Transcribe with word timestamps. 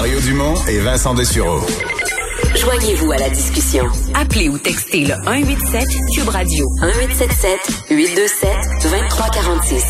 Mario 0.00 0.18
Dumont 0.20 0.54
et 0.66 0.78
Vincent 0.78 1.12
Dessureau. 1.12 1.60
Joignez-vous 2.56 3.12
à 3.12 3.18
la 3.18 3.28
discussion. 3.28 3.84
Appelez 4.14 4.48
ou 4.48 4.56
textez 4.56 5.04
le 5.04 5.12
187 5.12 5.84
Cube 6.14 6.28
Radio 6.30 6.64
1877 6.80 7.58
827 7.90 8.48
2346. 8.82 9.84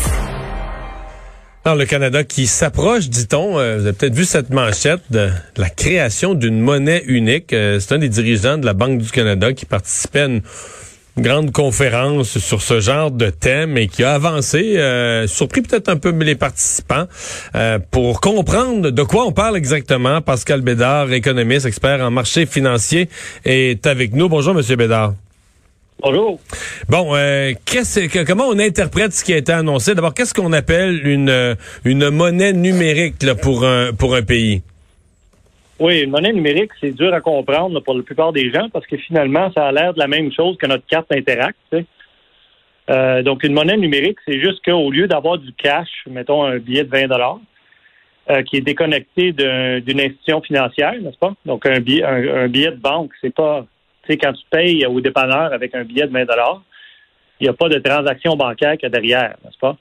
Alors, 1.63 1.77
le 1.77 1.85
Canada 1.85 2.25
qui 2.25 2.45
s'approche, 2.45 3.07
dit-on, 3.07 3.57
euh, 3.57 3.77
vous 3.77 3.85
avez 3.85 3.93
peut-être 3.93 4.13
vu 4.13 4.25
cette 4.25 4.49
manchette 4.49 4.99
de, 5.11 5.29
la 5.55 5.69
création 5.69 6.33
d'une 6.33 6.59
monnaie 6.59 7.03
unique. 7.05 7.53
Euh, 7.53 7.79
c'est 7.79 7.95
un 7.95 7.99
des 7.99 8.09
dirigeants 8.09 8.57
de 8.57 8.65
la 8.65 8.73
Banque 8.73 8.97
du 8.97 9.11
Canada 9.11 9.53
qui 9.53 9.65
participait 9.65 10.23
à 10.23 10.25
une 10.25 10.41
grande 11.17 11.51
conférence 11.51 12.37
sur 12.37 12.61
ce 12.61 12.79
genre 12.79 13.11
de 13.11 13.29
thème 13.29 13.77
et 13.77 13.87
qui 13.87 14.03
a 14.03 14.13
avancé, 14.13 14.77
euh, 14.77 15.27
surpris 15.27 15.61
peut-être 15.61 15.89
un 15.89 15.97
peu 15.97 16.11
les 16.11 16.35
participants, 16.35 17.05
euh, 17.55 17.79
pour 17.91 18.21
comprendre 18.21 18.89
de 18.89 19.03
quoi 19.03 19.25
on 19.25 19.31
parle 19.31 19.57
exactement. 19.57 20.21
Pascal 20.21 20.61
Bédard, 20.61 21.11
économiste, 21.11 21.65
expert 21.65 22.01
en 22.01 22.11
marché 22.11 22.45
financier, 22.45 23.09
est 23.45 23.85
avec 23.85 24.13
nous. 24.13 24.29
Bonjour, 24.29 24.53
Monsieur 24.53 24.75
Bédard. 24.75 25.13
Bonjour. 26.01 26.39
Bon, 26.89 27.15
euh, 27.15 27.53
qu'est-ce, 27.65 28.23
comment 28.23 28.47
on 28.47 28.57
interprète 28.57 29.13
ce 29.13 29.23
qui 29.23 29.33
a 29.33 29.37
été 29.37 29.51
annoncé? 29.51 29.93
D'abord, 29.93 30.15
qu'est-ce 30.15 30.33
qu'on 30.33 30.51
appelle 30.51 31.05
une, 31.05 31.55
une 31.85 32.09
monnaie 32.09 32.53
numérique 32.53 33.21
là, 33.21 33.35
pour, 33.35 33.65
un, 33.65 33.93
pour 33.93 34.15
un 34.15 34.23
pays? 34.23 34.63
Oui, 35.81 36.01
une 36.01 36.11
monnaie 36.11 36.31
numérique, 36.31 36.69
c'est 36.79 36.91
dur 36.91 37.11
à 37.11 37.21
comprendre 37.21 37.79
pour 37.79 37.95
la 37.95 38.03
plupart 38.03 38.31
des 38.31 38.51
gens 38.51 38.69
parce 38.69 38.85
que 38.85 38.97
finalement, 38.97 39.51
ça 39.51 39.65
a 39.65 39.71
l'air 39.71 39.95
de 39.95 39.97
la 39.97 40.07
même 40.07 40.31
chose 40.31 40.55
que 40.57 40.67
notre 40.67 40.85
carte 40.85 41.11
Interact. 41.11 41.57
Euh, 42.91 43.23
donc, 43.23 43.43
une 43.43 43.53
monnaie 43.53 43.77
numérique, 43.77 44.19
c'est 44.27 44.39
juste 44.39 44.63
qu'au 44.63 44.91
lieu 44.91 45.07
d'avoir 45.07 45.39
du 45.39 45.51
cash, 45.53 45.89
mettons 46.07 46.43
un 46.43 46.59
billet 46.59 46.83
de 46.83 46.89
20 46.91 47.07
dollars, 47.07 47.39
euh, 48.29 48.43
qui 48.43 48.57
est 48.57 48.61
déconnecté 48.61 49.31
d'une 49.31 49.99
institution 49.99 50.43
financière, 50.43 50.93
n'est-ce 51.01 51.17
pas? 51.17 51.33
Donc, 51.47 51.65
un 51.65 51.79
billet, 51.79 52.03
un, 52.03 52.47
billet 52.47 52.69
de 52.69 52.79
banque, 52.79 53.13
c'est 53.19 53.33
pas, 53.33 53.65
tu 54.03 54.13
sais, 54.13 54.19
quand 54.19 54.33
tu 54.33 54.45
payes 54.51 54.85
au 54.85 55.01
dépanneur 55.01 55.51
avec 55.51 55.73
un 55.73 55.83
billet 55.83 56.05
de 56.05 56.13
20 56.13 56.25
dollars, 56.25 56.61
il 57.39 57.45
n'y 57.45 57.49
a 57.49 57.53
pas 57.53 57.69
de 57.69 57.79
transaction 57.79 58.35
bancaire 58.35 58.73
qu'il 58.73 58.83
y 58.83 58.85
a 58.85 58.89
derrière, 58.89 59.35
n'est-ce 59.43 59.57
pas? 59.57 59.75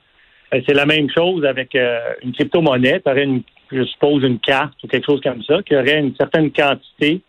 Euh, 0.55 0.63
c'est 0.67 0.73
la 0.73 0.87
même 0.87 1.11
chose 1.11 1.45
avec 1.45 1.77
une 2.23 2.33
crypto-monnaie. 2.33 3.03
Tu 3.05 3.11
aurais 3.11 3.25
une 3.25 3.43
je 3.73 3.85
suppose, 3.85 4.23
une 4.25 4.39
carte 4.39 4.75
ou 4.83 4.89
quelque 4.89 5.07
chose 5.07 5.21
comme 5.21 5.43
ça, 5.43 5.63
qui 5.63 5.77
aurait 5.77 5.99
une 5.99 6.15
certaine 6.17 6.51
quantité 6.53 7.23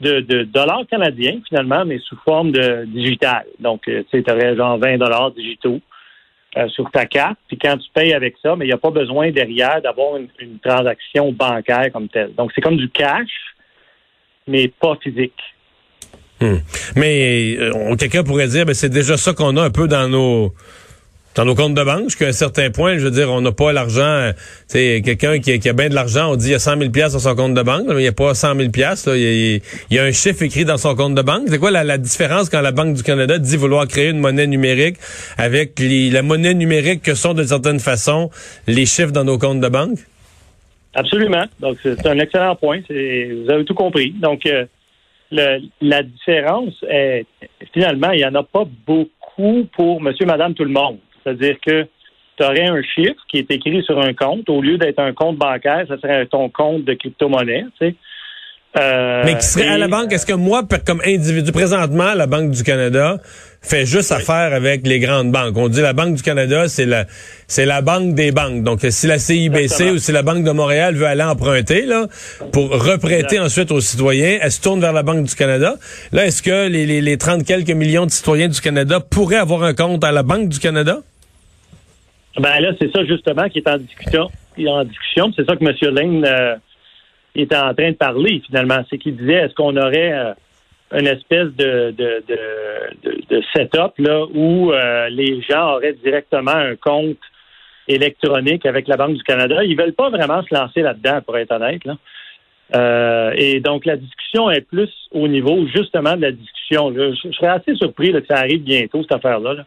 de, 0.00 0.44
dollars 0.44 0.84
canadiens, 0.90 1.40
finalement, 1.46 1.84
mais 1.84 1.98
sous 1.98 2.16
forme 2.24 2.52
de 2.52 2.84
digital. 2.86 3.44
Donc, 3.58 3.86
euh, 3.88 4.02
tu 4.10 4.18
sais, 4.18 4.22
tu 4.22 4.30
aurais 4.30 4.56
genre 4.56 4.78
20 4.78 4.96
dollars 4.96 5.30
digitaux 5.32 5.80
euh, 6.56 6.68
sur 6.68 6.90
ta 6.90 7.06
carte. 7.06 7.38
Puis 7.48 7.58
quand 7.58 7.76
tu 7.76 7.90
payes 7.92 8.14
avec 8.14 8.34
ça, 8.42 8.56
mais 8.56 8.64
il 8.64 8.68
n'y 8.68 8.74
a 8.74 8.78
pas 8.78 8.90
besoin 8.90 9.30
derrière 9.30 9.82
d'avoir 9.82 10.16
une, 10.16 10.58
transaction 10.58 11.32
bancaire 11.32 11.92
comme 11.92 12.08
telle. 12.08 12.34
Donc, 12.34 12.50
c'est 12.54 12.62
comme 12.62 12.78
du 12.78 12.88
cash, 12.88 13.28
mais 14.46 14.68
pas 14.68 14.96
physique. 15.02 15.38
Hmm. 16.40 16.56
Mais 16.96 17.56
euh, 17.58 17.94
quelqu'un 17.96 18.24
pourrait 18.24 18.48
dire, 18.48 18.64
ben, 18.64 18.74
c'est 18.74 18.88
déjà 18.88 19.18
ça 19.18 19.34
qu'on 19.34 19.56
a 19.58 19.62
un 19.62 19.70
peu 19.70 19.86
dans 19.86 20.08
nos 20.08 20.54
dans 21.36 21.44
nos 21.44 21.54
comptes 21.54 21.74
de 21.74 21.82
banque, 21.84 22.04
jusqu'à 22.04 22.26
un 22.26 22.32
certain 22.32 22.70
point, 22.70 22.98
je 22.98 23.04
veux 23.04 23.10
dire, 23.10 23.30
on 23.30 23.40
n'a 23.40 23.52
pas 23.52 23.72
l'argent. 23.72 24.32
C'est 24.66 25.00
quelqu'un 25.04 25.38
qui, 25.38 25.68
a 25.68 25.72
bien 25.72 25.88
de 25.88 25.94
l'argent, 25.94 26.32
on 26.32 26.36
dit 26.36 26.48
il 26.48 26.52
y 26.52 26.54
a 26.54 26.58
100 26.58 26.78
000 26.78 26.90
pièces 26.90 27.12
sur 27.12 27.20
son 27.20 27.36
compte 27.36 27.54
de 27.54 27.62
banque, 27.62 27.84
mais 27.86 27.94
il 27.94 28.02
n'y 28.02 28.08
a 28.08 28.12
pas 28.12 28.34
100 28.34 28.56
000 28.56 28.70
pièces. 28.70 29.08
Il, 29.08 29.60
y 29.90 29.98
a 29.98 30.04
un 30.04 30.12
chiffre 30.12 30.42
écrit 30.42 30.64
dans 30.64 30.76
son 30.76 30.96
compte 30.96 31.14
de 31.14 31.22
banque. 31.22 31.44
C'est 31.46 31.58
quoi 31.58 31.70
la, 31.70 31.98
différence 31.98 32.50
quand 32.50 32.60
la 32.60 32.72
Banque 32.72 32.94
du 32.94 33.02
Canada 33.02 33.38
dit 33.38 33.56
vouloir 33.56 33.86
créer 33.86 34.08
une 34.10 34.18
monnaie 34.18 34.48
numérique 34.48 34.96
avec 35.38 35.78
la 35.78 36.22
monnaie 36.22 36.54
numérique 36.54 37.02
que 37.02 37.14
sont 37.14 37.34
de 37.34 37.44
certaine 37.44 37.78
façon 37.78 38.30
les 38.66 38.86
chiffres 38.86 39.12
dans 39.12 39.24
nos 39.24 39.38
comptes 39.38 39.60
de 39.60 39.68
banque? 39.68 39.98
Absolument. 40.94 41.44
Donc 41.60 41.78
c'est 41.82 42.06
un 42.06 42.18
excellent 42.18 42.56
point. 42.56 42.80
Vous 42.88 43.50
avez 43.50 43.64
tout 43.64 43.74
compris. 43.74 44.10
Donc 44.12 44.46
euh, 44.46 44.66
la 45.30 46.02
différence 46.02 46.74
est 46.88 47.24
finalement 47.72 48.10
il 48.10 48.18
n'y 48.18 48.24
en 48.24 48.34
a 48.34 48.42
pas 48.42 48.64
beaucoup 48.86 49.68
pour 49.76 50.00
Monsieur, 50.00 50.26
Madame, 50.26 50.54
tout 50.54 50.64
le 50.64 50.70
monde. 50.70 50.98
C'est-à-dire 51.22 51.56
que 51.64 51.86
tu 52.36 52.44
aurais 52.44 52.66
un 52.66 52.82
chiffre 52.82 53.20
qui 53.30 53.38
est 53.38 53.50
écrit 53.50 53.82
sur 53.82 54.00
un 54.00 54.14
compte. 54.14 54.48
Au 54.48 54.62
lieu 54.62 54.78
d'être 54.78 54.98
un 54.98 55.12
compte 55.12 55.36
bancaire, 55.36 55.84
ça 55.88 55.98
serait 55.98 56.26
ton 56.26 56.48
compte 56.48 56.84
de 56.84 56.94
crypto-monnaie. 56.94 57.64
Tu 57.80 57.88
sais. 57.88 57.94
Euh, 58.78 59.22
Mais 59.24 59.36
qui 59.36 59.46
serait 59.46 59.66
à 59.66 59.78
la 59.78 59.88
banque, 59.88 60.12
est-ce 60.12 60.24
que 60.24 60.32
moi, 60.32 60.62
comme 60.86 61.02
individu, 61.04 61.50
présentement, 61.50 62.14
la 62.14 62.28
Banque 62.28 62.52
du 62.52 62.62
Canada 62.62 63.16
fait 63.60 63.84
juste 63.84 64.12
affaire 64.12 64.54
avec 64.54 64.86
les 64.86 65.00
grandes 65.00 65.32
banques? 65.32 65.56
On 65.56 65.68
dit 65.68 65.80
la 65.80 65.92
Banque 65.92 66.14
du 66.14 66.22
Canada, 66.22 66.68
c'est 66.68 66.86
la 66.86 67.06
c'est 67.48 67.66
la 67.66 67.82
banque 67.82 68.14
des 68.14 68.30
banques. 68.30 68.62
Donc 68.62 68.78
si 68.88 69.08
la 69.08 69.18
CIBC 69.18 69.90
ou 69.90 69.98
si 69.98 70.12
la 70.12 70.22
Banque 70.22 70.44
de 70.44 70.52
Montréal 70.52 70.94
veut 70.94 71.06
aller 71.06 71.24
emprunter 71.24 71.84
là 71.84 72.06
pour 72.52 72.70
reprêter 72.70 73.40
ensuite 73.40 73.72
aux 73.72 73.80
citoyens, 73.80 74.38
elle 74.40 74.52
se 74.52 74.60
tourne 74.60 74.80
vers 74.80 74.92
la 74.92 75.02
Banque 75.02 75.24
du 75.24 75.34
Canada. 75.34 75.74
Là, 76.12 76.26
est-ce 76.26 76.40
que 76.40 76.68
les, 76.68 76.86
les, 76.86 77.00
les 77.00 77.18
30 77.18 77.44
quelques 77.44 77.70
millions 77.70 78.06
de 78.06 78.12
citoyens 78.12 78.48
du 78.48 78.60
Canada 78.60 79.00
pourraient 79.00 79.36
avoir 79.36 79.64
un 79.64 79.74
compte 79.74 80.04
à 80.04 80.12
la 80.12 80.22
Banque 80.22 80.48
du 80.48 80.60
Canada? 80.60 81.00
Ben 82.38 82.60
là, 82.60 82.72
c'est 82.80 82.92
ça 82.94 83.04
justement 83.04 83.48
qui 83.48 83.58
est 83.58 83.68
en 83.68 83.78
discussion. 83.78 84.30
En 84.58 84.84
discussion, 84.84 85.32
c'est 85.34 85.44
ça 85.46 85.56
que 85.56 85.64
M. 85.64 85.94
Lane 85.94 86.24
euh, 86.24 86.56
était 87.34 87.56
en 87.56 87.74
train 87.74 87.90
de 87.90 87.96
parler 87.96 88.42
finalement. 88.46 88.84
C'est 88.88 88.98
qu'il 88.98 89.16
disait 89.16 89.34
est-ce 89.34 89.54
qu'on 89.54 89.76
aurait 89.76 90.12
euh, 90.12 90.32
une 90.92 91.06
espèce 91.06 91.48
de, 91.56 91.92
de, 91.96 92.22
de, 92.28 93.20
de 93.28 93.42
setup 93.54 93.94
là 93.98 94.26
où 94.32 94.72
euh, 94.72 95.08
les 95.08 95.40
gens 95.42 95.76
auraient 95.76 95.94
directement 96.04 96.52
un 96.52 96.76
compte 96.76 97.18
électronique 97.88 98.66
avec 98.66 98.86
la 98.86 98.96
Banque 98.96 99.16
du 99.16 99.22
Canada? 99.22 99.64
Ils 99.64 99.76
veulent 99.76 99.94
pas 99.94 100.10
vraiment 100.10 100.42
se 100.42 100.54
lancer 100.54 100.82
là-dedans, 100.82 101.20
pour 101.22 101.36
être 101.36 101.52
honnête. 101.52 101.82
Là. 101.84 103.32
et 103.36 103.58
donc 103.60 103.86
la 103.86 103.96
discussion 103.96 104.50
est 104.50 104.60
plus 104.60 104.90
au 105.10 105.26
niveau 105.26 105.66
justement 105.74 106.16
de 106.16 106.22
la 106.22 106.32
discussion. 106.32 106.92
Je, 106.94 107.32
serais 107.32 107.48
assez 107.48 107.74
surpris 107.74 108.12
que 108.12 108.24
ça 108.28 108.38
arrive 108.38 108.62
bientôt, 108.62 109.02
cette 109.02 109.12
affaire-là. 109.12 109.54
là 109.54 109.64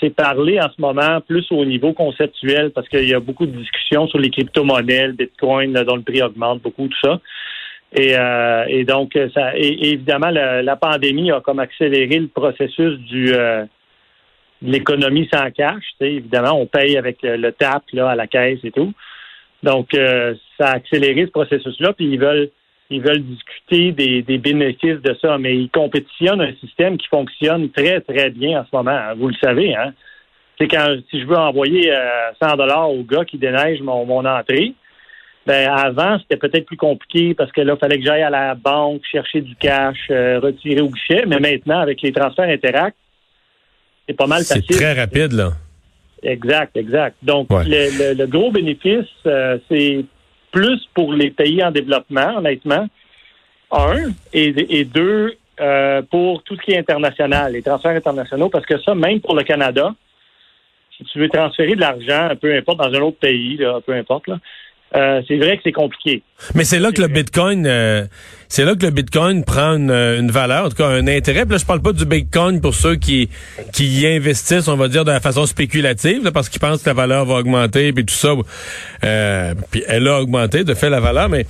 c'est 0.00 0.10
parler 0.10 0.60
en 0.60 0.68
ce 0.70 0.80
moment 0.80 1.20
plus 1.20 1.46
au 1.50 1.64
niveau 1.64 1.92
conceptuel 1.92 2.70
parce 2.70 2.88
qu'il 2.88 3.08
y 3.08 3.14
a 3.14 3.20
beaucoup 3.20 3.46
de 3.46 3.56
discussions 3.56 4.06
sur 4.06 4.18
les 4.18 4.30
crypto-monnaies, 4.30 5.08
le 5.08 5.12
Bitcoin 5.14 5.72
dont 5.72 5.96
le 5.96 6.02
prix 6.02 6.22
augmente 6.22 6.62
beaucoup, 6.62 6.88
tout 6.88 6.98
ça. 7.02 7.20
Et, 7.92 8.16
euh, 8.16 8.84
donc, 8.84 9.18
ça, 9.34 9.56
et, 9.56 9.92
évidemment, 9.92 10.30
la, 10.30 10.76
pandémie 10.76 11.30
a 11.32 11.40
comme 11.40 11.58
accéléré 11.58 12.18
le 12.18 12.28
processus 12.28 12.98
du 13.00 13.32
euh, 13.34 13.64
de 14.62 14.72
l'économie 14.72 15.28
sans 15.32 15.50
cash. 15.50 15.84
Évidemment, 16.00 16.60
on 16.60 16.66
paye 16.66 16.96
avec 16.96 17.18
le, 17.22 17.50
TAP 17.50 17.82
là, 17.92 18.10
à 18.10 18.14
la 18.14 18.26
caisse 18.26 18.60
et 18.64 18.70
tout. 18.70 18.92
Donc, 19.62 19.94
euh, 19.94 20.34
ça 20.58 20.68
a 20.68 20.74
accéléré 20.76 21.26
ce 21.26 21.30
processus-là, 21.30 21.92
puis 21.92 22.06
ils 22.06 22.20
veulent 22.20 22.50
ils 22.90 23.02
veulent 23.02 23.22
discuter 23.22 23.92
des, 24.22 24.38
bénéfices 24.38 25.02
de 25.02 25.16
ça, 25.20 25.38
mais 25.38 25.56
ils 25.56 25.70
compétitionnent 25.70 26.40
un 26.40 26.54
système 26.60 26.96
qui 26.96 27.08
fonctionne 27.08 27.70
très, 27.70 28.00
très 28.00 28.30
bien 28.30 28.60
en 28.60 28.64
ce 28.64 28.76
moment. 28.76 28.90
Hein. 28.90 29.14
Vous 29.16 29.28
le 29.28 29.34
savez, 29.42 29.74
hein? 29.74 29.92
C'est 30.58 30.68
quand 30.68 30.86
si 31.10 31.20
je 31.20 31.26
veux 31.26 31.36
envoyer 31.36 31.92
100 32.40 32.46
euh, 32.46 32.56
dollars 32.56 32.90
au 32.90 33.02
gars 33.02 33.24
qui 33.26 33.36
déneige 33.36 33.82
mon, 33.82 34.06
mon 34.06 34.24
entrée, 34.24 34.72
ben 35.46 35.70
avant 35.70 36.18
c'était 36.18 36.38
peut-être 36.38 36.64
plus 36.64 36.78
compliqué 36.78 37.34
parce 37.34 37.52
que 37.52 37.60
là 37.60 37.74
il 37.74 37.78
fallait 37.78 37.98
que 37.98 38.04
j'aille 38.04 38.22
à 38.22 38.30
la 38.30 38.54
banque 38.54 39.02
chercher 39.10 39.42
du 39.42 39.54
cash, 39.56 39.98
euh, 40.10 40.40
retirer 40.40 40.80
au 40.80 40.88
guichet, 40.88 41.24
mais 41.26 41.38
maintenant 41.38 41.80
avec 41.80 42.00
les 42.00 42.10
transferts 42.10 42.48
Interact, 42.48 42.96
c'est 44.08 44.16
pas 44.16 44.26
mal 44.26 44.44
facile. 44.44 44.64
C'est 44.68 44.76
très 44.76 44.94
rapide 44.94 45.32
là. 45.32 45.50
Exact, 46.22 46.76
exact. 46.76 47.16
Donc 47.22 47.48
le, 47.50 48.24
gros 48.26 48.50
bénéfice, 48.50 49.04
euh, 49.26 49.58
c'est 49.68 50.04
plus 50.56 50.88
pour 50.94 51.12
les 51.12 51.30
pays 51.30 51.62
en 51.62 51.70
développement, 51.70 52.38
honnêtement. 52.38 52.88
Un, 53.70 54.12
et, 54.32 54.84
deux, 54.84 55.34
euh, 55.60 56.00
pour 56.10 56.42
tout 56.44 56.56
ce 56.56 56.62
qui 56.62 56.72
est 56.72 56.78
international, 56.78 57.52
les 57.52 57.60
transferts 57.60 57.96
internationaux, 57.96 58.48
parce 58.48 58.64
que 58.64 58.80
ça, 58.80 58.94
même 58.94 59.20
pour 59.20 59.34
le 59.34 59.42
Canada, 59.42 59.94
si 60.96 61.04
tu 61.04 61.18
veux 61.18 61.28
transférer 61.28 61.74
de 61.74 61.80
l'argent, 61.80 62.30
peu 62.40 62.56
importe, 62.56 62.78
dans 62.78 62.94
un 62.94 63.02
autre 63.02 63.18
pays, 63.18 63.60
peu 63.84 63.92
importe, 63.92 64.28
là, 64.28 64.38
euh, 64.94 65.20
c'est 65.26 65.36
vrai 65.36 65.56
que 65.56 65.62
c'est 65.64 65.72
compliqué. 65.72 66.22
Mais 66.54 66.64
c'est 66.64 66.78
là 66.78 66.92
que 66.92 67.02
le 67.02 67.08
Bitcoin, 67.08 67.66
euh, 67.66 68.04
c'est 68.46 68.64
là 68.64 68.76
que 68.76 68.86
le 68.86 68.92
Bitcoin 68.92 69.42
prend 69.42 69.72
une, 69.72 70.30
valeur, 70.30 70.66
en 70.66 70.68
tout 70.68 70.76
cas 70.76 70.86
un 70.86 71.08
intérêt. 71.08 71.44
Puis 71.44 71.52
là, 71.52 71.58
je 71.58 71.64
parle 71.64 71.82
pas 71.82 71.92
du 71.92 72.04
Bitcoin 72.04 72.60
pour 72.60 72.74
ceux 72.74 72.94
qui 72.94 73.28
qui 73.72 73.86
y 73.86 74.06
investissent, 74.06 74.68
on 74.68 74.76
va 74.76 74.86
dire 74.86 75.04
de 75.04 75.10
la 75.10 75.18
façon 75.18 75.44
spéculative, 75.44 76.30
parce 76.30 76.48
qu'ils 76.48 76.60
pensent 76.60 76.82
que 76.82 76.88
la 76.88 76.94
valeur 76.94 77.24
va 77.24 77.34
augmenter 77.34 77.92
puis 77.92 78.04
tout 78.06 78.14
ça. 78.14 78.34
Euh, 79.02 79.54
puis 79.72 79.82
elle 79.88 80.06
a 80.06 80.20
augmenté, 80.20 80.62
de 80.62 80.74
fait 80.74 80.88
la 80.88 81.00
valeur. 81.00 81.28
Mais 81.28 81.46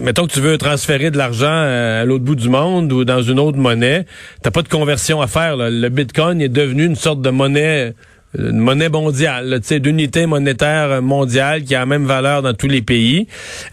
mettons 0.00 0.26
que 0.26 0.32
tu 0.32 0.40
veux 0.40 0.56
transférer 0.56 1.10
de 1.10 1.18
l'argent 1.18 1.52
à 1.52 2.04
l'autre 2.04 2.24
bout 2.24 2.36
du 2.36 2.48
monde 2.48 2.90
ou 2.92 3.04
dans 3.04 3.22
une 3.22 3.38
autre 3.38 3.58
monnaie, 3.58 4.06
t'as 4.42 4.50
pas 4.50 4.62
de 4.62 4.68
conversion 4.68 5.20
à 5.20 5.26
faire. 5.26 5.56
Le 5.56 5.88
Bitcoin 5.90 6.40
est 6.40 6.48
devenu 6.48 6.86
une 6.86 6.96
sorte 6.96 7.20
de 7.20 7.30
monnaie 7.30 7.92
une 8.38 8.58
monnaie 8.58 8.88
mondiale, 8.88 9.58
tu 9.60 9.66
sais, 9.66 9.80
d'unité 9.80 10.26
monétaire 10.26 11.02
mondiale 11.02 11.62
qui 11.62 11.74
a 11.74 11.80
la 11.80 11.86
même 11.86 12.06
valeur 12.06 12.42
dans 12.42 12.54
tous 12.54 12.68
les 12.68 12.82
pays. 12.82 13.26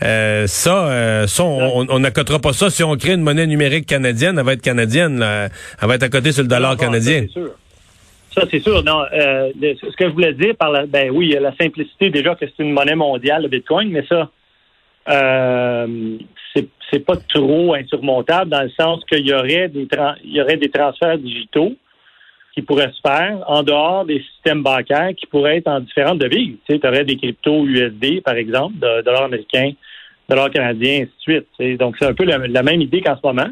Euh, 0.04 0.48
ça, 0.48 0.90
euh, 0.90 1.28
ça, 1.28 1.44
on 1.44 2.00
n'accotera 2.00 2.40
pas 2.40 2.54
ça 2.54 2.70
si 2.70 2.84
on 2.84 2.96
crée 2.96 3.14
une 3.14 3.22
monnaie 3.22 3.48
numérique 3.48 3.86
canadienne, 3.86 4.38
elle 4.38 4.46
va 4.46 4.54
être 4.54 4.62
canadienne, 4.62 5.24
elle 5.24 5.88
va 5.88 5.96
être 5.96 6.04
à 6.04 6.10
côté 6.10 6.32
sur 6.32 6.44
le 6.44 6.50
dollar 6.50 6.78
canadien. 6.78 7.26
Ça, 8.34 8.44
c'est 8.50 8.60
sûr. 8.60 8.84
Non, 8.84 9.04
euh, 9.12 9.52
ce 9.60 9.96
que 9.96 10.06
je 10.06 10.14
voulais 10.14 10.34
dire 10.34 10.56
par 10.56 10.72
la, 10.72 10.86
ben 10.86 11.10
oui, 11.12 11.28
il 11.28 11.34
y 11.34 11.38
a 11.38 11.40
la 11.40 11.56
simplicité 11.56 12.10
déjà 12.10 12.36
que 12.36 12.46
c'est 12.46 12.64
une 12.64 12.72
monnaie 12.72 12.96
mondiale, 12.96 13.44
le 13.44 13.48
Bitcoin, 13.48 13.90
mais 13.90 14.06
ça, 14.08 14.30
euh, 15.10 16.18
c'est 16.92 17.06
pas 17.06 17.16
trop 17.34 17.74
insurmontable 17.76 18.52
dans 18.52 18.62
le 18.62 18.70
sens 18.70 19.04
qu'il 19.06 19.26
y 19.28 19.34
aurait 19.34 19.70
des 19.70 19.88
il 20.24 20.36
y 20.36 20.42
aurait 20.42 20.58
des 20.58 20.70
transferts 20.70 21.18
digitaux 21.20 21.74
qui 22.60 22.66
pourraient 22.66 22.92
se 22.92 23.00
faire 23.02 23.40
en 23.48 23.64
dehors 23.64 24.06
des 24.06 24.22
systèmes 24.34 24.64
bancaires 24.64 25.12
qui 25.16 25.26
pourraient 25.28 25.58
être 25.58 25.68
en 25.68 25.80
différentes 25.80 26.20
devises. 26.20 26.58
Tu 26.68 26.80
aurais 26.84 27.06
des 27.06 27.16
cryptos 27.16 27.66
USD, 27.66 28.22
par 28.22 28.36
exemple, 28.36 28.76
de 28.80 29.02
dollars 29.02 29.24
américains, 29.24 29.72
dollars 30.28 30.52
canadiens, 30.52 31.04
ainsi 31.04 31.12
de 31.28 31.46
suite. 31.58 31.80
Donc, 31.80 31.96
c'est 31.98 32.06
un 32.06 32.14
peu 32.14 32.26
la, 32.26 32.64
même 32.64 32.82
idée 32.82 33.02
qu'en 33.02 33.16
ce 33.16 33.26
moment. 33.26 33.50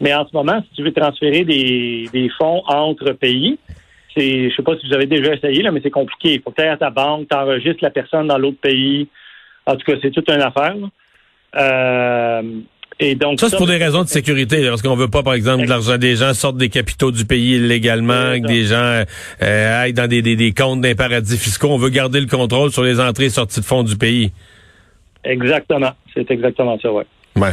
Mais 0.00 0.14
en 0.14 0.26
ce 0.26 0.34
moment, 0.34 0.62
si 0.68 0.76
tu 0.76 0.82
veux 0.82 0.92
transférer 0.92 1.44
des, 1.44 2.08
des 2.12 2.28
fonds 2.38 2.62
entre 2.66 3.12
pays, 3.12 3.58
c'est, 4.16 4.50
je 4.50 4.56
sais 4.56 4.62
pas 4.62 4.76
si 4.76 4.86
vous 4.86 4.94
avez 4.94 5.06
déjà 5.06 5.34
essayé, 5.34 5.62
là, 5.62 5.70
mais 5.70 5.80
c'est 5.82 5.90
compliqué. 5.90 6.34
Il 6.34 6.42
faut 6.42 6.50
que 6.50 6.56
tu 6.56 6.62
ailles 6.62 6.70
à 6.70 6.76
ta 6.76 6.90
banque, 6.90 7.28
tu 7.30 7.36
enregistres 7.36 7.82
la 7.82 7.90
personne 7.90 8.26
dans 8.26 8.38
l'autre 8.38 8.60
pays. 8.60 9.08
En 9.66 9.76
tout 9.76 9.84
cas, 9.84 9.98
c'est 10.02 10.10
toute 10.10 10.28
une 10.30 10.42
affaire. 10.42 10.76
Euh, 11.54 12.60
et 13.00 13.14
donc 13.14 13.40
ça, 13.40 13.48
c'est 13.48 13.56
pour 13.56 13.66
des 13.66 13.76
raisons 13.76 14.02
de 14.02 14.08
sécurité, 14.08 14.68
parce 14.68 14.82
qu'on 14.82 14.94
veut 14.94 15.08
pas, 15.08 15.22
par 15.22 15.34
exemple, 15.34 15.64
que 15.64 15.68
l'argent 15.68 15.98
des 15.98 16.16
gens 16.16 16.34
sorte 16.34 16.56
des 16.56 16.68
capitaux 16.68 17.10
du 17.10 17.24
pays 17.24 17.56
illégalement, 17.56 18.40
que 18.40 18.46
des 18.46 18.64
gens 18.64 19.04
euh, 19.42 19.82
aillent 19.82 19.92
dans 19.92 20.08
des, 20.08 20.22
des, 20.22 20.36
des 20.36 20.52
comptes 20.52 20.80
d'un 20.80 20.94
paradis 20.94 21.38
fiscaux. 21.38 21.68
On 21.70 21.78
veut 21.78 21.90
garder 21.90 22.20
le 22.20 22.26
contrôle 22.26 22.70
sur 22.70 22.82
les 22.82 23.00
entrées 23.00 23.26
et 23.26 23.30
sorties 23.30 23.60
de 23.60 23.64
fonds 23.64 23.82
du 23.82 23.96
pays. 23.96 24.32
Exactement. 25.24 25.92
C'est 26.14 26.30
exactement 26.30 26.78
ça, 26.80 26.92
ouais. 26.92 27.04
Ouais. 27.36 27.52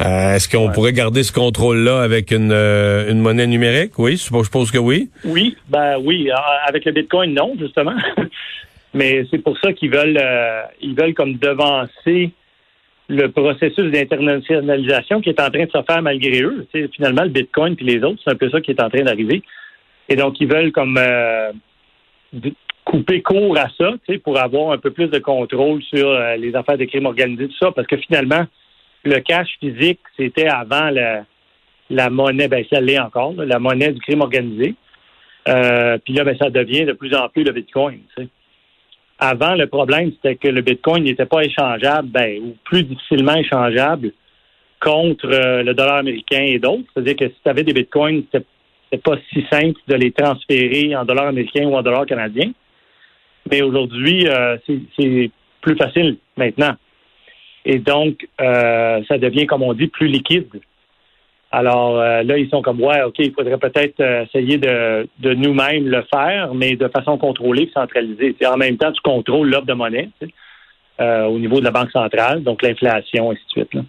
Euh, 0.00 0.34
est-ce 0.34 0.48
qu'on 0.48 0.70
pourrait 0.70 0.94
garder 0.94 1.22
ce 1.22 1.32
contrôle-là 1.32 2.00
avec 2.00 2.30
une, 2.30 2.52
euh, 2.52 3.10
une 3.10 3.20
monnaie 3.20 3.46
numérique? 3.46 3.98
Oui, 3.98 4.12
je 4.12 4.22
suppose 4.22 4.70
que 4.70 4.78
oui. 4.78 5.10
Oui, 5.24 5.56
ben 5.68 5.98
oui. 6.02 6.30
Avec 6.66 6.86
le 6.86 6.92
Bitcoin, 6.92 7.34
non, 7.34 7.52
justement. 7.58 7.94
Mais 8.94 9.24
c'est 9.30 9.38
pour 9.38 9.56
ça 9.58 9.72
qu'ils 9.72 9.90
veulent 9.90 10.20
ils 10.80 10.96
veulent 10.96 11.14
comme 11.14 11.34
devancer 11.34 12.32
le 13.10 13.28
processus 13.28 13.90
d'internationalisation 13.90 15.20
qui 15.20 15.30
est 15.30 15.40
en 15.40 15.50
train 15.50 15.64
de 15.64 15.70
se 15.70 15.82
faire 15.82 16.00
malgré 16.00 16.42
eux. 16.42 16.66
finalement, 16.94 17.24
le 17.24 17.28
Bitcoin 17.28 17.74
puis 17.74 17.84
les 17.84 18.02
autres, 18.04 18.20
c'est 18.24 18.30
un 18.30 18.36
peu 18.36 18.48
ça 18.50 18.60
qui 18.60 18.70
est 18.70 18.80
en 18.80 18.88
train 18.88 19.02
d'arriver. 19.02 19.42
Et 20.08 20.16
donc, 20.16 20.40
ils 20.40 20.48
veulent 20.48 20.70
comme 20.70 20.96
euh, 20.96 21.50
couper 22.84 23.20
court 23.20 23.58
à 23.58 23.68
ça, 23.76 23.94
pour 24.22 24.38
avoir 24.38 24.72
un 24.72 24.78
peu 24.78 24.92
plus 24.92 25.08
de 25.08 25.18
contrôle 25.18 25.82
sur 25.82 26.08
euh, 26.08 26.36
les 26.36 26.54
affaires 26.54 26.78
de 26.78 26.84
crime 26.84 27.06
organisé, 27.06 27.48
tout 27.48 27.56
ça, 27.58 27.72
parce 27.72 27.86
que 27.88 27.96
finalement, 27.96 28.46
le 29.04 29.18
cash 29.18 29.48
physique, 29.58 30.00
c'était 30.16 30.48
avant 30.48 30.90
la, 31.90 32.10
monnaie, 32.10 32.46
ben 32.46 32.64
ça 32.70 32.80
l'est 32.80 32.98
encore, 32.98 33.34
la 33.34 33.58
monnaie 33.58 33.92
du 33.92 34.00
crime 34.00 34.20
organisé. 34.20 34.74
Euh, 35.48 35.98
puis 36.04 36.14
là, 36.14 36.22
ben, 36.22 36.36
ça 36.40 36.48
devient 36.50 36.84
de 36.84 36.92
plus 36.92 37.14
en 37.14 37.28
plus 37.28 37.42
le 37.42 37.52
Bitcoin. 37.52 38.00
Avant, 39.22 39.54
le 39.54 39.66
problème, 39.66 40.12
c'était 40.12 40.36
que 40.36 40.48
le 40.48 40.62
Bitcoin 40.62 41.04
n'était 41.04 41.26
pas 41.26 41.44
échangeable, 41.44 42.08
ben, 42.08 42.40
ou 42.42 42.56
plus 42.64 42.84
difficilement 42.84 43.34
échangeable 43.34 44.12
contre 44.80 45.26
euh, 45.26 45.62
le 45.62 45.74
dollar 45.74 45.96
américain 45.96 46.42
et 46.42 46.58
d'autres. 46.58 46.84
C'est-à-dire 46.94 47.16
que 47.16 47.28
si 47.28 47.34
tu 47.42 47.50
avais 47.50 47.62
des 47.62 47.74
Bitcoins, 47.74 48.22
c'était 48.32 48.46
pas 49.02 49.16
si 49.30 49.44
simple 49.52 49.78
de 49.86 49.94
les 49.94 50.10
transférer 50.10 50.96
en 50.96 51.04
dollars 51.04 51.26
américains 51.26 51.66
ou 51.66 51.76
en 51.76 51.82
dollars 51.82 52.06
canadiens. 52.06 52.50
Mais 53.50 53.60
aujourd'hui, 53.60 54.26
euh, 54.26 54.56
c'est 54.66 55.30
plus 55.60 55.76
facile 55.76 56.16
maintenant. 56.38 56.74
Et 57.66 57.78
donc, 57.78 58.26
euh, 58.40 59.02
ça 59.06 59.18
devient, 59.18 59.46
comme 59.46 59.62
on 59.62 59.74
dit, 59.74 59.88
plus 59.88 60.08
liquide. 60.08 60.48
Alors 61.52 61.98
euh, 61.98 62.22
là, 62.22 62.38
ils 62.38 62.48
sont 62.48 62.62
comme 62.62 62.80
ouais, 62.80 63.02
ok, 63.02 63.16
il 63.18 63.32
faudrait 63.32 63.58
peut-être 63.58 64.00
euh, 64.00 64.24
essayer 64.24 64.56
de, 64.56 65.08
de 65.18 65.34
nous-mêmes 65.34 65.88
le 65.88 66.04
faire, 66.12 66.54
mais 66.54 66.76
de 66.76 66.86
façon 66.88 67.18
contrôlée 67.18 67.64
et 67.64 67.70
centralisée. 67.74 68.36
en 68.46 68.56
même 68.56 68.76
temps, 68.76 68.92
tu 68.92 69.00
contrôles 69.00 69.50
l'offre 69.50 69.66
de 69.66 69.72
monnaie 69.72 70.08
euh, 71.00 71.24
au 71.24 71.40
niveau 71.40 71.58
de 71.58 71.64
la 71.64 71.72
Banque 71.72 71.90
centrale, 71.90 72.44
donc 72.44 72.62
l'inflation, 72.62 73.32
et 73.32 73.34
ainsi 73.34 73.42
de 73.46 73.50
suite. 73.50 73.74
Là. 73.74 73.82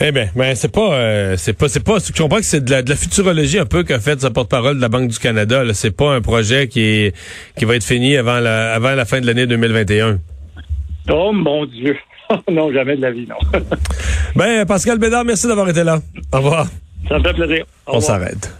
Eh 0.00 0.12
bien, 0.12 0.26
ben 0.36 0.54
c'est 0.54 0.74
pas, 0.74 1.36
c'est 1.36 1.56
pas, 1.56 1.68
c'est 1.68 1.84
pas. 1.84 1.98
Je 1.98 2.12
comprends 2.20 2.38
que 2.38 2.44
c'est 2.44 2.64
de 2.64 2.70
la, 2.70 2.82
de 2.82 2.90
la 2.90 2.96
futurologie 2.96 3.60
un 3.60 3.64
peu 3.64 3.84
qu'a 3.84 4.00
fait 4.00 4.20
sa 4.20 4.30
porte-parole 4.30 4.76
de 4.76 4.80
la 4.82 4.88
Banque 4.88 5.08
du 5.08 5.18
Canada. 5.18 5.62
C'est 5.72 5.96
pas 5.96 6.12
un 6.14 6.20
projet 6.20 6.68
qui 6.68 6.80
est, 6.80 7.16
qui 7.56 7.64
va 7.64 7.76
être 7.76 7.84
fini 7.84 8.16
avant 8.16 8.40
la, 8.40 8.74
avant 8.74 8.94
la 8.94 9.04
fin 9.04 9.20
de 9.20 9.26
l'année 9.26 9.46
2021. 9.46 10.18
Oh 11.10 11.32
mon 11.32 11.64
Dieu. 11.64 11.96
non, 12.50 12.72
jamais 12.72 12.96
de 12.96 13.02
la 13.02 13.10
vie, 13.10 13.26
non. 13.26 13.36
ben, 14.36 14.66
Pascal 14.66 14.98
Bédard, 14.98 15.24
merci 15.24 15.46
d'avoir 15.46 15.68
été 15.68 15.84
là. 15.84 16.00
Au 16.32 16.36
revoir. 16.38 16.66
Ça 17.08 17.18
me 17.18 17.24
fait 17.24 17.34
plaisir. 17.34 17.64
On 17.86 18.00
s'arrête. 18.00 18.52